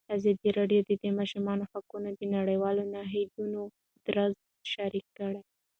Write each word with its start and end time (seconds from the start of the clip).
ازادي 0.17 0.49
راډیو 0.59 0.81
د 0.85 0.91
د 1.01 1.03
ماشومانو 1.19 1.63
حقونه 1.71 2.09
د 2.13 2.21
نړیوالو 2.35 2.83
نهادونو 2.93 3.61
دریځ 4.05 4.33
شریک 4.73 5.05
کړی. 5.17 5.41